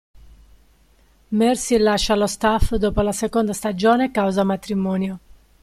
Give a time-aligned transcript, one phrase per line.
[1.31, 5.19] Marcy lascia lo staff dopo la seconda stagione causa matrimonio.